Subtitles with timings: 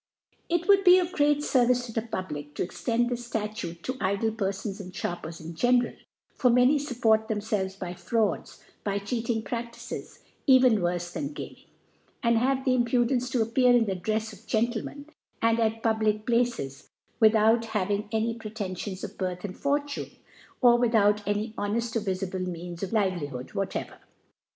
[0.49, 2.01] It woukl be of great Service to the.
[2.01, 5.93] Public, to extend this Statute to idle Perfoiis and Sharpers in general;
[6.33, 11.65] for many fupport themfelves by Frauds, aod cheating Praflices, even worfe than Gaming;'
[12.23, 15.05] and have the Impudence to appear in the Drefs of Gentlemen,
[15.39, 16.89] and at public Places,
[17.19, 20.13] without hav' ing any Pretenfions of Birth or Fortune^
[20.61, 23.99] or with, out any honeft Cr vifibfe Means of Livelihood whatever.